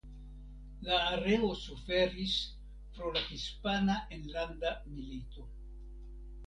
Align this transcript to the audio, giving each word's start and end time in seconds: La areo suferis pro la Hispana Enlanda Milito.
La 0.87 1.01
areo 1.17 1.49
suferis 1.65 2.33
pro 2.97 3.13
la 3.19 3.25
Hispana 3.29 4.01
Enlanda 4.19 4.75
Milito. 4.93 5.51